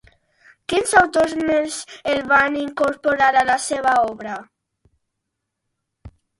Quins 0.71 0.93
autors 1.01 1.35
més 1.49 1.77
el 2.15 2.23
van 2.33 2.57
incorporar 2.63 3.29
a 3.37 3.45
la 3.53 3.61
seva 3.69 3.95
obra? 4.17 4.41